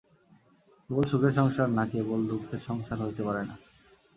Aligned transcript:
কেবল 0.89 1.03
সুখের 1.09 1.33
সংসার 1.33 1.67
বা 1.75 1.83
কেবল 1.85 2.19
দুঃখের 2.27 2.61
সংসার 2.67 2.97
হইতে 3.01 3.21
পারে 3.23 3.41
না। 3.43 3.55